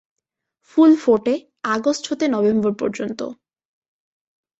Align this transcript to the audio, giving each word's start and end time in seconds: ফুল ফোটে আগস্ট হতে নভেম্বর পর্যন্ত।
ফুল 0.69 0.91
ফোটে 1.03 1.33
আগস্ট 1.67 2.03
হতে 2.11 2.25
নভেম্বর 2.27 2.71
পর্যন্ত। 2.79 3.19